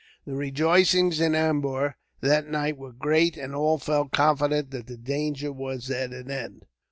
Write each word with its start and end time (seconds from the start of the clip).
The 0.25 0.33
rejoicings 0.33 1.19
in 1.21 1.35
Ambur 1.35 1.93
that 2.21 2.47
night 2.47 2.75
were 2.75 2.91
great, 2.91 3.37
and 3.37 3.53
all 3.53 3.77
felt 3.77 4.09
confident 4.11 4.71
that 4.71 4.87
the 4.87 4.97
danger 4.97 5.51
was 5.51 5.91
at 5.91 6.09
an 6.11 6.31
end. 6.31 6.65